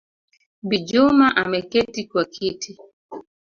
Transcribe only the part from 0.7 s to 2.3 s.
Juma ameketi kwa